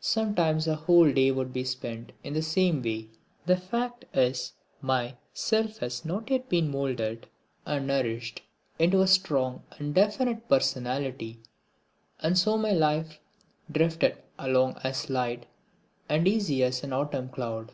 [0.00, 3.06] Sometimes a whole day would be spent in the same way.
[3.46, 7.28] The fact is my self had not yet been moulded
[7.64, 8.42] and nourished
[8.80, 11.38] into a strong and definite personality
[12.18, 13.20] and so my life
[13.70, 15.46] drifted along as light
[16.08, 17.70] and easy as an autumn cloud.